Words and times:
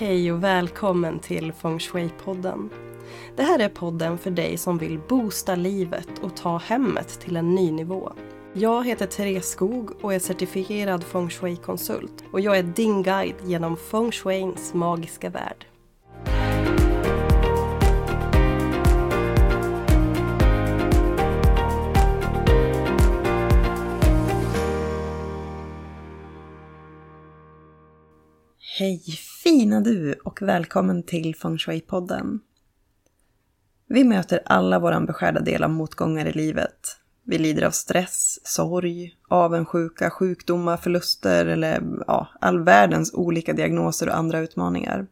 Hej 0.00 0.32
och 0.32 0.44
välkommen 0.44 1.18
till 1.18 1.52
Feng 1.52 1.78
Shui-podden. 1.78 2.70
Det 3.36 3.42
här 3.42 3.58
är 3.58 3.68
podden 3.68 4.18
för 4.18 4.30
dig 4.30 4.56
som 4.56 4.78
vill 4.78 5.00
boosta 5.08 5.54
livet 5.54 6.08
och 6.22 6.36
ta 6.36 6.58
hemmet 6.58 7.20
till 7.20 7.36
en 7.36 7.54
ny 7.54 7.70
nivå. 7.70 8.12
Jag 8.52 8.86
heter 8.86 9.06
Therese 9.06 9.50
Skog 9.50 9.90
och 10.00 10.14
är 10.14 10.18
certifierad 10.18 11.04
Feng 11.04 11.30
Shui-konsult 11.30 12.24
och 12.32 12.40
jag 12.40 12.58
är 12.58 12.62
din 12.62 13.02
guide 13.02 13.36
genom 13.44 13.76
Feng 13.76 14.12
Shuins 14.12 14.74
magiska 14.74 15.30
värld. 15.30 15.66
Hej 28.78 29.02
fina 29.42 29.80
du 29.80 30.12
och 30.12 30.42
välkommen 30.42 31.02
till 31.02 31.34
Feng 31.34 31.56
Shui-podden. 31.56 32.38
Vi 33.86 34.04
möter 34.04 34.40
alla 34.44 34.78
vår 34.78 35.06
beskärda 35.06 35.40
del 35.40 35.64
av 35.64 35.70
motgångar 35.70 36.26
i 36.26 36.32
livet. 36.32 36.96
Vi 37.24 37.38
lider 37.38 37.62
av 37.62 37.70
stress, 37.70 38.38
sorg, 38.42 39.16
avundsjuka, 39.28 40.10
sjukdomar, 40.10 40.76
förluster 40.76 41.46
eller 41.46 41.82
ja, 42.06 42.28
all 42.40 42.64
världens 42.64 43.14
olika 43.14 43.52
diagnoser 43.52 44.08
och 44.08 44.16
andra 44.16 44.38
utmaningar. 44.38 45.06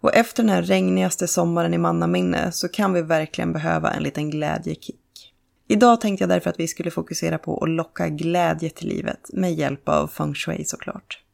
Och 0.00 0.14
efter 0.14 0.42
den 0.42 0.50
här 0.50 0.62
regnigaste 0.62 1.28
sommaren 1.28 1.74
i 1.74 1.78
mannaminne 1.78 2.52
så 2.52 2.68
kan 2.68 2.92
vi 2.92 3.02
verkligen 3.02 3.52
behöva 3.52 3.90
en 3.90 4.02
liten 4.02 4.30
glädjekick. 4.30 5.34
Idag 5.68 6.00
tänkte 6.00 6.22
jag 6.22 6.28
därför 6.28 6.50
att 6.50 6.60
vi 6.60 6.68
skulle 6.68 6.90
fokusera 6.90 7.38
på 7.38 7.64
att 7.64 7.70
locka 7.70 8.08
glädje 8.08 8.70
till 8.70 8.88
livet 8.88 9.30
med 9.32 9.54
hjälp 9.54 9.88
av 9.88 10.08
feng 10.08 10.34
shui 10.34 10.64
såklart. 10.64 11.24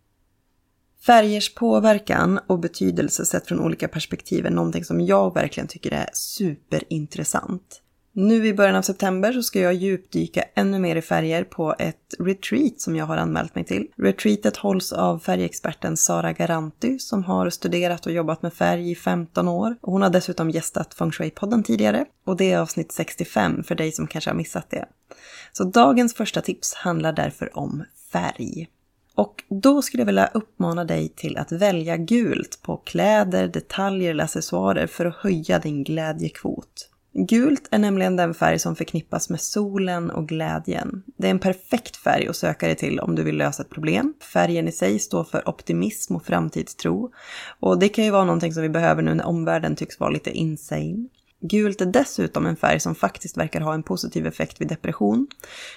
Färgers 1.06 1.54
påverkan 1.54 2.40
och 2.46 2.58
betydelse 2.58 3.26
sett 3.26 3.46
från 3.46 3.60
olika 3.60 3.88
perspektiv 3.88 4.46
är 4.46 4.50
någonting 4.50 4.84
som 4.84 5.00
jag 5.00 5.34
verkligen 5.34 5.68
tycker 5.68 5.92
är 5.92 6.08
superintressant. 6.12 7.82
Nu 8.12 8.46
i 8.46 8.54
början 8.54 8.76
av 8.76 8.82
september 8.82 9.32
så 9.32 9.42
ska 9.42 9.60
jag 9.60 9.74
djupdyka 9.74 10.44
ännu 10.54 10.78
mer 10.78 10.96
i 10.96 11.02
färger 11.02 11.44
på 11.44 11.74
ett 11.78 12.14
retreat 12.18 12.80
som 12.80 12.96
jag 12.96 13.06
har 13.06 13.16
anmält 13.16 13.54
mig 13.54 13.64
till. 13.64 13.86
Retreatet 13.96 14.56
hålls 14.56 14.92
av 14.92 15.18
färgexperten 15.18 15.96
Sara 15.96 16.32
Garanti 16.32 16.98
som 16.98 17.24
har 17.24 17.50
studerat 17.50 18.06
och 18.06 18.12
jobbat 18.12 18.42
med 18.42 18.52
färg 18.52 18.90
i 18.90 18.94
15 18.94 19.48
år. 19.48 19.76
Hon 19.82 20.02
har 20.02 20.10
dessutom 20.10 20.50
gästat 20.50 20.94
Feng 20.94 21.10
Shui-podden 21.10 21.62
tidigare 21.62 22.04
och 22.24 22.36
det 22.36 22.52
är 22.52 22.58
avsnitt 22.58 22.92
65 22.92 23.64
för 23.64 23.74
dig 23.74 23.92
som 23.92 24.06
kanske 24.06 24.30
har 24.30 24.36
missat 24.36 24.70
det. 24.70 24.84
Så 25.52 25.64
dagens 25.64 26.14
första 26.14 26.40
tips 26.40 26.74
handlar 26.74 27.12
därför 27.12 27.58
om 27.58 27.84
färg. 28.12 28.68
Och 29.16 29.44
då 29.48 29.82
skulle 29.82 30.00
jag 30.00 30.06
vilja 30.06 30.30
uppmana 30.34 30.84
dig 30.84 31.08
till 31.08 31.36
att 31.36 31.52
välja 31.52 31.96
gult 31.96 32.58
på 32.62 32.76
kläder, 32.76 33.48
detaljer 33.48 34.10
eller 34.10 34.24
accessoarer 34.24 34.86
för 34.86 35.06
att 35.06 35.16
höja 35.16 35.58
din 35.58 35.84
glädjekvot. 35.84 36.90
Gult 37.12 37.68
är 37.70 37.78
nämligen 37.78 38.16
den 38.16 38.34
färg 38.34 38.58
som 38.58 38.76
förknippas 38.76 39.30
med 39.30 39.40
solen 39.40 40.10
och 40.10 40.28
glädjen. 40.28 41.02
Det 41.16 41.26
är 41.26 41.30
en 41.30 41.38
perfekt 41.38 41.96
färg 41.96 42.28
att 42.28 42.36
söka 42.36 42.66
dig 42.66 42.76
till 42.76 43.00
om 43.00 43.14
du 43.14 43.22
vill 43.22 43.36
lösa 43.36 43.62
ett 43.62 43.70
problem. 43.70 44.14
Färgen 44.32 44.68
i 44.68 44.72
sig 44.72 44.98
står 44.98 45.24
för 45.24 45.48
optimism 45.48 46.16
och 46.16 46.26
framtidstro. 46.26 47.12
Och 47.60 47.78
det 47.78 47.88
kan 47.88 48.04
ju 48.04 48.10
vara 48.10 48.24
någonting 48.24 48.52
som 48.52 48.62
vi 48.62 48.68
behöver 48.68 49.02
nu 49.02 49.14
när 49.14 49.26
omvärlden 49.26 49.76
tycks 49.76 50.00
vara 50.00 50.10
lite 50.10 50.30
insane. 50.30 51.08
Gult 51.40 51.80
är 51.80 51.86
dessutom 51.86 52.46
en 52.46 52.56
färg 52.56 52.80
som 52.80 52.94
faktiskt 52.94 53.36
verkar 53.36 53.60
ha 53.60 53.74
en 53.74 53.82
positiv 53.82 54.26
effekt 54.26 54.60
vid 54.60 54.68
depression. 54.68 55.26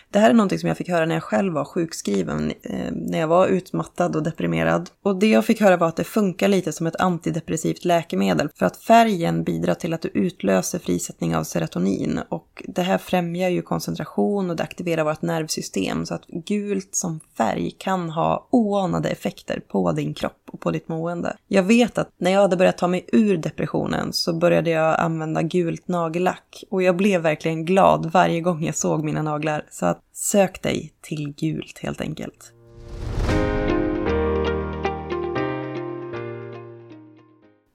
Det 0.09 0.19
här 0.19 0.29
är 0.29 0.33
någonting 0.33 0.59
som 0.59 0.67
jag 0.67 0.77
fick 0.77 0.89
höra 0.89 1.05
när 1.05 1.15
jag 1.15 1.23
själv 1.23 1.53
var 1.53 1.65
sjukskriven, 1.65 2.53
eh, 2.61 2.91
när 2.91 3.19
jag 3.19 3.27
var 3.27 3.47
utmattad 3.47 4.15
och 4.15 4.23
deprimerad. 4.23 4.89
Och 5.03 5.19
det 5.19 5.27
jag 5.27 5.45
fick 5.45 5.61
höra 5.61 5.77
var 5.77 5.87
att 5.87 5.95
det 5.95 6.03
funkar 6.03 6.47
lite 6.47 6.71
som 6.71 6.87
ett 6.87 6.95
antidepressivt 6.95 7.85
läkemedel 7.85 8.49
för 8.55 8.65
att 8.65 8.77
färgen 8.77 9.43
bidrar 9.43 9.73
till 9.73 9.93
att 9.93 10.01
du 10.01 10.09
utlöser 10.13 10.79
frisättning 10.79 11.35
av 11.35 11.43
serotonin 11.43 12.19
och 12.29 12.63
det 12.67 12.81
här 12.81 12.97
främjar 12.97 13.49
ju 13.49 13.61
koncentration 13.61 14.49
och 14.49 14.55
det 14.55 14.63
aktiverar 14.63 15.03
vårt 15.03 15.21
nervsystem 15.21 16.05
så 16.05 16.13
att 16.13 16.27
gult 16.27 16.95
som 16.95 17.19
färg 17.37 17.71
kan 17.77 18.09
ha 18.09 18.47
oanade 18.51 19.09
effekter 19.09 19.61
på 19.67 19.91
din 19.91 20.13
kropp 20.13 20.38
och 20.49 20.59
på 20.59 20.71
ditt 20.71 20.87
mående. 20.87 21.37
Jag 21.47 21.63
vet 21.63 21.97
att 21.97 22.09
när 22.17 22.31
jag 22.31 22.41
hade 22.41 22.57
börjat 22.57 22.77
ta 22.77 22.87
mig 22.87 23.05
ur 23.11 23.37
depressionen 23.37 24.13
så 24.13 24.33
började 24.33 24.69
jag 24.69 24.99
använda 24.99 25.41
gult 25.41 25.87
nagellack 25.87 26.63
och 26.69 26.83
jag 26.83 26.97
blev 26.97 27.21
verkligen 27.21 27.65
glad 27.65 28.11
varje 28.11 28.41
gång 28.41 28.65
jag 28.65 28.75
såg 28.75 29.03
mina 29.03 29.21
naglar. 29.21 29.65
Så 29.69 29.85
att 29.85 30.03
sök 30.13 30.61
dig 30.61 30.93
till 31.01 31.33
gult 31.37 31.79
helt 31.79 32.01
enkelt. 32.01 32.53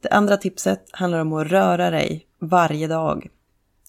Det 0.03 0.11
andra 0.11 0.37
tipset 0.37 0.85
handlar 0.93 1.19
om 1.19 1.33
att 1.33 1.47
röra 1.47 1.91
dig 1.91 2.27
varje 2.41 2.87
dag. 2.87 3.29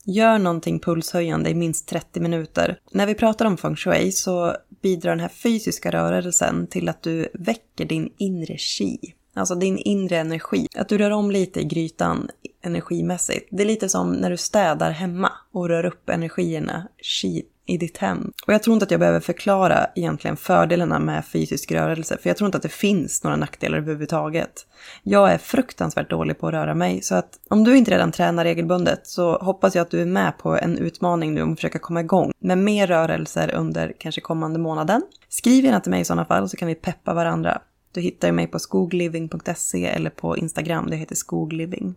Gör 0.06 0.40
någonting 0.40 0.80
pulshöjande 0.80 1.50
i 1.50 1.56
minst 1.56 1.88
30 1.88 2.20
minuter. 2.20 2.80
När 2.92 3.06
vi 3.06 3.16
pratar 3.16 3.46
om 3.46 3.58
feng 3.58 3.76
shui 3.76 4.12
så 4.12 4.56
bidrar 4.86 5.12
den 5.12 5.20
här 5.20 5.30
fysiska 5.30 5.92
rörelsen 5.92 6.68
till 6.68 6.90
att 6.90 7.04
du 7.04 7.28
väcker 7.34 7.86
din 7.86 8.14
inre 8.18 8.58
chi. 8.58 8.98
Alltså 9.34 9.56
din 9.56 9.78
inre 9.78 10.18
energi. 10.18 10.68
Att 10.76 10.90
du 10.90 10.98
rör 10.98 11.12
om 11.12 11.32
lite 11.32 11.60
i 11.60 11.64
grytan 11.64 12.30
energimässigt. 12.62 13.48
Det 13.52 13.64
är 13.64 13.68
lite 13.68 13.90
som 13.90 14.14
när 14.14 14.30
du 14.30 14.38
städar 14.38 14.92
hemma 14.92 15.32
och 15.52 15.70
rör 15.70 15.86
upp 15.86 16.10
energierna, 16.10 16.88
chi, 17.02 17.44
i 17.66 17.78
ditt 17.78 17.98
hem. 17.98 18.32
Och 18.48 18.54
jag 18.54 18.64
tror 18.64 18.74
inte 18.74 18.84
att 18.84 18.92
jag 18.92 19.00
behöver 19.00 19.20
förklara 19.20 19.88
egentligen 19.96 20.38
fördelarna 20.38 21.00
med 21.00 21.26
fysisk 21.26 21.72
rörelse, 21.72 22.18
för 22.22 22.30
jag 22.30 22.38
tror 22.38 22.46
inte 22.46 22.58
att 22.58 22.64
det 22.64 22.70
finns 22.70 23.24
några 23.24 23.38
nackdelar 23.38 23.78
överhuvudtaget. 23.78 24.68
Jag 25.04 25.32
är 25.32 25.38
fruktansvärt 25.38 26.10
dålig 26.10 26.40
på 26.40 26.48
att 26.48 26.54
röra 26.54 26.76
mig, 26.76 27.02
så 27.02 27.16
att 27.16 27.40
om 27.50 27.64
du 27.64 27.78
inte 27.78 27.92
redan 27.92 28.12
tränar 28.12 28.44
regelbundet 28.44 29.08
så 29.08 29.38
hoppas 29.38 29.76
jag 29.76 29.82
att 29.82 29.92
du 29.92 30.02
är 30.02 30.06
med 30.06 30.38
på 30.38 30.58
en 30.58 30.78
utmaning 30.78 31.34
nu 31.34 31.42
om 31.42 31.52
att 31.52 31.58
försöka 31.58 31.80
komma 31.80 32.02
igång 32.02 32.32
med 32.40 32.58
mer 32.58 32.88
rörelser 32.88 33.56
under 33.56 33.94
kanske 34.00 34.22
kommande 34.22 34.60
månaden. 34.60 35.02
Skriv 35.30 35.66
gärna 35.66 35.80
till 35.80 35.92
mig 35.92 36.02
i 36.02 36.06
sådana 36.06 36.26
fall 36.26 36.50
så 36.50 36.58
kan 36.58 36.68
vi 36.68 36.76
peppa 36.76 37.14
varandra. 37.14 37.62
Du 37.92 38.02
hittar 38.02 38.32
mig 38.32 38.48
på 38.48 38.60
skogliving.se 38.60 39.86
eller 39.86 40.10
på 40.10 40.38
Instagram, 40.38 40.90
det 40.90 40.96
heter 40.96 41.16
skogliving. 41.16 41.96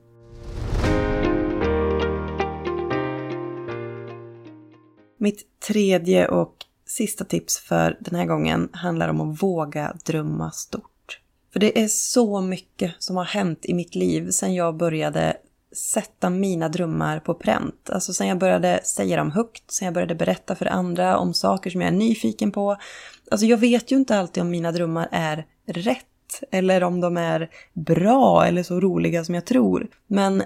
Mitt 5.19 5.61
tredje 5.61 6.29
och 6.29 6.55
sista 6.87 7.25
tips 7.25 7.59
för 7.59 7.97
den 8.01 8.15
här 8.15 8.27
gången 8.27 8.69
handlar 8.73 9.09
om 9.09 9.21
att 9.21 9.43
våga 9.43 9.97
drömma 10.05 10.51
stort. 10.51 11.21
För 11.53 11.61
det 11.61 11.83
är 11.83 11.89
så 11.89 12.41
mycket 12.41 12.95
som 12.99 13.17
har 13.17 13.25
hänt 13.25 13.59
i 13.62 13.75
mitt 13.75 13.95
liv 13.95 14.31
sedan 14.31 14.55
jag 14.55 14.77
började 14.77 15.37
sätta 15.73 16.31
mina 16.31 16.69
drömmar 16.69 17.21
på 17.21 17.34
pränt. 17.34 17.91
Alltså 17.91 18.12
sen 18.12 18.27
jag 18.27 18.39
började 18.39 18.81
säga 18.84 19.17
dem 19.17 19.31
högt, 19.31 19.71
sen 19.71 19.87
jag 19.87 19.95
började 19.95 20.15
berätta 20.15 20.55
för 20.55 20.67
andra 20.67 21.19
om 21.19 21.35
saker 21.35 21.71
som 21.71 21.81
jag 21.81 21.89
är 21.89 21.97
nyfiken 21.97 22.53
på. 22.53 22.77
Alltså 23.31 23.47
jag 23.47 23.59
vet 23.59 23.93
ju 23.93 23.97
inte 23.97 24.19
alltid 24.19 24.43
om 24.43 24.50
mina 24.50 24.73
drömmar 24.73 25.09
är 25.12 25.47
rätt 25.67 26.05
eller 26.50 26.83
om 26.83 27.00
de 27.00 27.17
är 27.17 27.50
bra 27.73 28.47
eller 28.47 28.62
så 28.62 28.81
roliga 28.81 29.25
som 29.25 29.35
jag 29.35 29.47
tror. 29.47 29.89
Men 30.06 30.43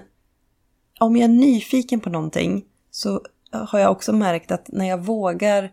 om 0.99 1.15
jag 1.15 1.23
är 1.23 1.33
nyfiken 1.33 1.99
på 1.99 2.09
någonting 2.09 2.65
så 2.91 3.21
har 3.53 3.79
jag 3.79 3.91
också 3.91 4.13
märkt 4.13 4.51
att 4.51 4.67
när 4.67 4.89
jag 4.89 5.05
vågar 5.05 5.71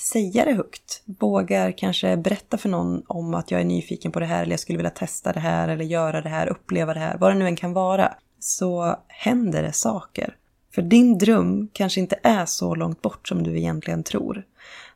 säga 0.00 0.44
det 0.44 0.52
högt, 0.52 1.02
vågar 1.20 1.72
kanske 1.72 2.16
berätta 2.16 2.58
för 2.58 2.68
någon 2.68 3.02
om 3.06 3.34
att 3.34 3.50
jag 3.50 3.60
är 3.60 3.64
nyfiken 3.64 4.12
på 4.12 4.20
det 4.20 4.26
här 4.26 4.42
eller 4.42 4.52
jag 4.52 4.60
skulle 4.60 4.76
vilja 4.76 4.90
testa 4.90 5.32
det 5.32 5.40
här 5.40 5.68
eller 5.68 5.84
göra 5.84 6.20
det 6.20 6.28
här, 6.28 6.46
uppleva 6.46 6.94
det 6.94 7.00
här, 7.00 7.18
vad 7.18 7.30
det 7.30 7.38
nu 7.38 7.46
än 7.46 7.56
kan 7.56 7.72
vara, 7.72 8.14
så 8.38 8.96
händer 9.08 9.62
det 9.62 9.72
saker. 9.72 10.36
För 10.74 10.82
din 10.82 11.18
dröm 11.18 11.68
kanske 11.72 12.00
inte 12.00 12.18
är 12.22 12.46
så 12.46 12.74
långt 12.74 13.02
bort 13.02 13.28
som 13.28 13.42
du 13.42 13.58
egentligen 13.58 14.02
tror. 14.02 14.44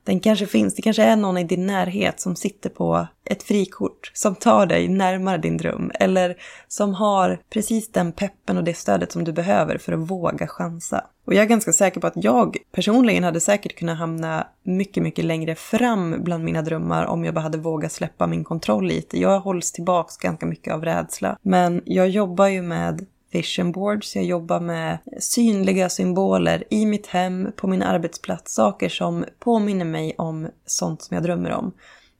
Den 0.07 0.21
kanske 0.21 0.47
finns, 0.47 0.75
det 0.75 0.83
kanske 0.83 1.03
är 1.03 1.17
någon 1.17 1.39
i 1.39 1.45
din 1.45 1.67
närhet 1.67 2.21
som 2.21 2.37
sitter 2.37 2.71
på 2.71 3.07
ett 3.25 3.43
frikort 3.43 4.11
som 4.15 4.35
tar 4.35 4.67
dig 4.67 4.89
närmare 4.89 5.39
din 5.39 5.57
dröm 5.57 5.91
eller 5.95 6.37
som 6.69 6.95
har 6.95 7.41
precis 7.51 7.93
den 7.93 8.13
peppen 8.13 8.57
och 8.57 8.65
det 8.65 8.75
stödet 8.75 9.13
som 9.13 9.25
du 9.25 9.33
behöver 9.33 9.79
för 9.79 9.93
att 9.93 10.11
våga 10.11 10.47
chansa. 10.47 11.05
Och 11.27 11.35
jag 11.35 11.43
är 11.43 11.49
ganska 11.49 11.73
säker 11.73 12.01
på 12.01 12.07
att 12.07 12.25
jag 12.25 12.57
personligen 12.73 13.25
hade 13.25 13.41
säkert 13.41 13.79
kunnat 13.79 13.99
hamna 13.99 14.47
mycket, 14.63 15.03
mycket 15.03 15.25
längre 15.25 15.55
fram 15.55 16.17
bland 16.25 16.45
mina 16.45 16.63
drömmar 16.63 17.05
om 17.05 17.25
jag 17.25 17.35
bara 17.35 17.41
hade 17.41 17.59
vågat 17.59 17.93
släppa 17.93 18.27
min 18.27 18.45
kontroll 18.45 18.87
lite. 18.87 19.21
Jag 19.21 19.41
hålls 19.41 19.73
tillbaks 19.73 20.17
ganska 20.17 20.47
mycket 20.47 20.75
av 20.75 20.85
rädsla. 20.85 21.39
Men 21.43 21.83
jag 21.85 22.09
jobbar 22.09 22.47
ju 22.47 22.63
med 22.63 23.07
vision 23.31 23.73
boards, 23.73 24.17
jag 24.17 24.25
jobbar 24.25 24.61
med 24.61 24.99
synliga 25.21 25.89
symboler 25.89 26.65
i 26.71 26.87
mitt 26.87 27.07
hem, 27.07 27.53
på 27.57 27.67
min 27.67 27.83
arbetsplats, 27.83 28.55
saker 28.55 28.89
som 28.89 29.25
påminner 29.39 29.85
mig 29.85 30.15
om 30.19 30.49
sånt 30.67 31.03
som 31.03 31.15
jag 31.15 31.25
drömmer 31.25 31.51
om. 31.51 31.73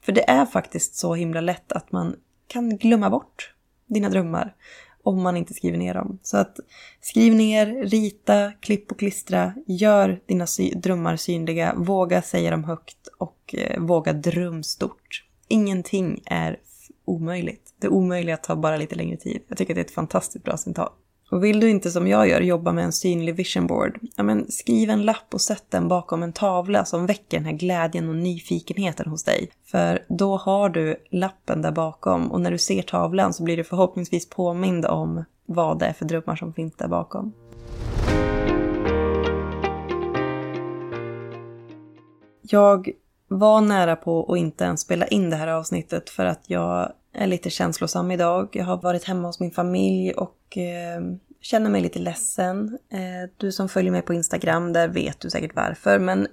För 0.05 0.13
det 0.13 0.31
är 0.31 0.47
faktiskt 0.47 0.95
så 0.95 1.15
himla 1.15 1.41
lätt 1.41 1.73
att 1.73 1.93
man 1.93 2.17
kan 2.47 2.77
glömma 2.77 3.11
bort 3.11 3.55
dina 3.87 4.09
drömmar 4.09 4.55
om 5.03 5.23
man 5.23 5.37
inte 5.37 5.55
skriver 5.55 5.79
ner 5.79 5.95
dem. 5.95 6.19
Så 6.23 6.37
att 6.37 6.57
skriv 7.01 7.35
ner, 7.35 7.67
rita, 7.67 8.53
klipp 8.61 8.93
och 8.93 8.99
klistra, 8.99 9.55
gör 9.67 10.21
dina 10.27 10.47
sy 10.47 10.71
drömmar 10.71 11.17
synliga, 11.17 11.75
våga 11.77 12.23
säga 12.23 12.51
dem 12.51 12.65
högt 12.65 13.09
och 13.19 13.55
eh, 13.59 13.81
våga 13.81 14.13
dröm 14.13 14.63
stort. 14.63 15.25
Ingenting 15.49 16.23
är 16.27 16.57
omöjligt. 17.05 17.66
Det 17.81 17.89
omöjliga 17.89 18.37
tar 18.37 18.57
bara 18.57 18.77
lite 18.77 18.95
längre 18.95 19.17
tid. 19.17 19.43
Jag 19.49 19.59
tycker 19.59 19.73
att 19.73 19.75
det 19.75 19.81
är 19.81 19.85
ett 19.85 19.91
fantastiskt 19.91 20.45
bra 20.45 20.57
citat. 20.57 20.93
Och 21.31 21.45
vill 21.45 21.61
du 21.61 21.71
inte 21.71 21.91
som 21.91 22.09
jag 22.09 22.29
gör 22.29 22.41
jobba 22.41 22.73
med 22.73 22.85
en 22.85 22.93
synlig 22.93 23.35
vision 23.35 23.67
board, 23.67 23.99
ja 24.17 24.23
men 24.23 24.51
skriv 24.51 24.91
en 24.91 25.03
lapp 25.03 25.35
och 25.35 25.41
sätt 25.41 25.65
den 25.69 25.89
bakom 25.89 26.23
en 26.23 26.33
tavla 26.33 26.85
som 26.85 27.07
väcker 27.07 27.37
den 27.37 27.45
här 27.45 27.53
glädjen 27.53 28.09
och 28.09 28.15
nyfikenheten 28.15 29.11
hos 29.11 29.25
dig. 29.25 29.51
För 29.65 30.05
då 30.09 30.37
har 30.37 30.69
du 30.69 30.97
lappen 31.11 31.63
där 31.63 31.73
bakom 31.73 32.33
och 32.33 32.41
när 32.41 32.51
du 32.51 32.59
ser 32.59 32.83
tavlan 32.83 33.33
så 33.33 33.43
blir 33.43 33.57
du 33.57 33.65
förhoppningsvis 33.65 34.29
påmind 34.29 34.87
om 34.87 35.25
vad 35.47 35.79
det 35.79 35.87
är 35.87 35.93
för 35.93 36.05
drömmar 36.05 36.37
som 36.37 36.53
finns 36.53 36.75
där 36.77 36.89
bakom. 36.89 37.33
Jag 42.43 42.91
var 43.29 43.61
nära 43.61 43.97
på 43.97 44.33
att 44.33 44.39
inte 44.39 44.65
ens 44.65 44.81
spela 44.81 45.07
in 45.07 45.31
det 45.31 45.37
här 45.37 45.49
avsnittet 45.49 46.11
för 46.11 46.25
att 46.25 46.51
jag 46.51 46.93
är 47.17 47.27
lite 47.27 47.51
känslosam 47.51 48.11
idag. 48.11 48.49
Jag 48.53 48.65
har 48.65 48.77
varit 48.77 49.05
hemma 49.05 49.29
hos 49.29 49.41
min 49.41 49.51
familj 49.51 50.13
och 50.13 50.59
eh, 50.59 51.01
känner 51.41 51.71
mig 51.71 51.81
lite 51.81 51.99
ledsen. 51.99 52.79
Eh, 52.93 53.31
du 53.37 53.53
som 53.53 53.69
följer 53.69 53.93
mig 53.93 54.03
på 54.03 54.15
Instagram, 54.15 54.73
där 54.73 54.89
vet 54.89 55.21
du 55.21 55.31
säkert 55.31 55.57
varför. 55.57 55.99
Men 55.99 56.27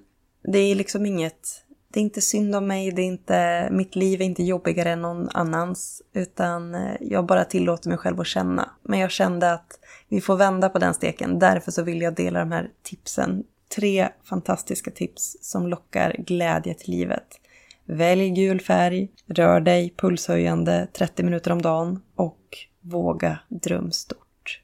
det 0.44 0.60
är 0.60 0.76
liksom 0.76 1.06
inget... 1.06 1.60
Det 1.94 2.00
är 2.00 2.02
inte 2.02 2.22
synd 2.22 2.56
om 2.56 2.68
mig, 2.68 2.92
det 2.92 3.02
är 3.02 3.06
inte, 3.06 3.68
mitt 3.72 3.96
liv 3.96 4.22
är 4.22 4.26
inte 4.26 4.44
jobbigare 4.44 4.92
än 4.92 5.02
någon 5.02 5.30
annans. 5.30 6.02
Utan 6.14 6.76
eh, 6.76 6.96
jag 7.02 7.26
bara 7.26 7.46
tillåter 7.46 7.90
mig 7.90 7.98
själv 7.98 8.20
att 8.20 8.28
känna. 8.28 8.70
Men 8.84 9.00
jag 9.00 9.12
kände 9.12 9.54
att 9.54 9.80
vi 10.10 10.22
får 10.22 10.36
vända 10.36 10.70
på 10.70 10.80
den 10.80 10.94
steken. 10.94 11.40
Därför 11.40 11.72
så 11.72 11.84
vill 11.84 12.02
jag 12.02 12.16
dela 12.16 12.40
de 12.40 12.52
här 12.52 12.70
tipsen. 12.84 13.44
Tre 13.76 14.10
fantastiska 14.24 14.92
tips 14.92 15.38
som 15.42 15.68
lockar 15.68 16.16
glädje 16.18 16.74
till 16.74 16.92
livet. 16.92 17.40
Välj 17.86 18.30
gul 18.30 18.62
färg, 18.62 19.10
rör 19.28 19.60
dig 19.60 19.94
pulshöjande 19.98 20.88
30 20.94 21.24
minuter 21.24 21.52
om 21.52 21.62
dagen 21.62 22.02
och 22.16 22.58
våga 22.82 23.40
drömstort. 23.50 24.62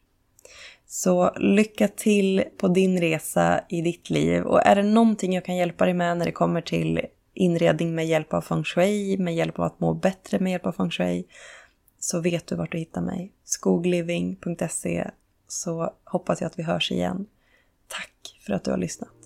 Så 0.88 1.32
lycka 1.38 1.88
till 1.88 2.44
på 2.58 2.68
din 2.68 3.02
resa 3.02 3.62
i 3.70 3.82
ditt 3.82 4.10
liv 4.10 4.44
och 4.44 4.66
är 4.66 4.76
det 4.76 4.84
någonting 4.84 5.34
jag 5.34 5.46
kan 5.46 5.56
hjälpa 5.56 5.86
dig 5.86 5.94
med 5.94 6.18
när 6.18 6.26
det 6.26 6.32
kommer 6.32 6.62
till 6.62 7.02
inredning 7.34 7.96
med 7.96 8.08
hjälp 8.08 8.34
av 8.34 8.42
feng 8.42 8.64
shui, 8.64 9.18
med 9.18 9.36
hjälp 9.36 9.60
av 9.60 9.66
att 9.66 9.80
må 9.80 9.94
bättre 9.94 10.40
med 10.40 10.52
hjälp 10.52 10.66
av 10.66 10.72
feng 10.72 10.92
shui, 10.92 11.26
så 12.00 12.20
vet 12.20 12.48
du 12.48 12.56
vart 12.56 12.72
du 12.72 12.78
hittar 12.78 13.02
mig. 13.02 13.32
skogliving.se 13.44 15.12
så 15.48 15.94
hoppas 16.04 16.42
jag 16.42 16.48
att 16.48 16.60
vi 16.60 16.64
hörs 16.64 16.92
igen. 16.92 17.26
Tack 17.88 18.40
för 18.46 18.54
att 18.54 18.64
du 18.64 18.72
har 18.72 18.78
lyssnat. 18.78 19.19